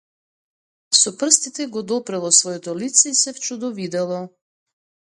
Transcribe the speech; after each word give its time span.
Со 0.99 1.13
прстите 1.19 1.67
го 1.75 1.83
допрело 1.91 2.31
своето 2.39 2.77
лице 2.81 3.09
и 3.13 3.21
се 3.23 3.33
вчудовидело. 3.37 4.21